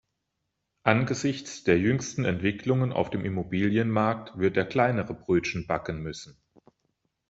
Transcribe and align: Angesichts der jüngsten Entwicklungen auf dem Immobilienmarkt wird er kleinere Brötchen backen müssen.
Angesichts 0.83 1.63
der 1.63 1.77
jüngsten 1.77 2.25
Entwicklungen 2.25 2.91
auf 2.91 3.11
dem 3.11 3.23
Immobilienmarkt 3.23 4.35
wird 4.35 4.57
er 4.57 4.65
kleinere 4.65 5.13
Brötchen 5.13 5.67
backen 5.67 6.01
müssen. 6.01 6.41